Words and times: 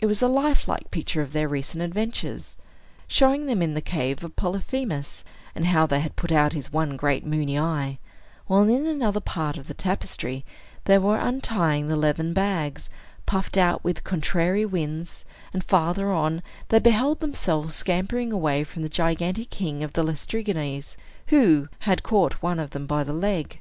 It 0.00 0.06
was 0.06 0.20
a 0.20 0.26
life 0.26 0.66
like 0.66 0.90
picture 0.90 1.22
of 1.22 1.32
their 1.32 1.46
recent 1.46 1.84
adventures, 1.84 2.56
showing 3.06 3.46
them 3.46 3.62
in 3.62 3.74
the 3.74 3.80
cave 3.80 4.24
of 4.24 4.34
Polyphemus, 4.34 5.22
and 5.54 5.66
how 5.66 5.86
they 5.86 6.00
had 6.00 6.16
put 6.16 6.32
out 6.32 6.52
his 6.52 6.72
one 6.72 6.96
great 6.96 7.24
moony 7.24 7.56
eye; 7.56 8.00
while 8.48 8.68
in 8.68 8.86
another 8.86 9.20
part 9.20 9.56
of 9.56 9.68
the 9.68 9.74
tapestry 9.74 10.44
they 10.86 10.98
were 10.98 11.16
untying 11.16 11.86
the 11.86 11.94
leathern 11.94 12.32
bags, 12.32 12.90
puffed 13.24 13.56
out 13.56 13.84
with 13.84 14.02
contrary 14.02 14.66
winds; 14.66 15.24
and 15.52 15.62
farther 15.62 16.10
on, 16.12 16.42
they 16.70 16.80
beheld 16.80 17.20
themselves 17.20 17.76
scampering 17.76 18.32
away 18.32 18.64
from 18.64 18.82
the 18.82 18.88
gigantic 18.88 19.50
king 19.50 19.84
of 19.84 19.92
the 19.92 20.02
Laestrygons, 20.02 20.96
who 21.28 21.68
had 21.78 22.02
caught 22.02 22.42
one 22.42 22.58
of 22.58 22.70
them 22.70 22.84
by 22.84 23.04
the 23.04 23.12
leg. 23.14 23.60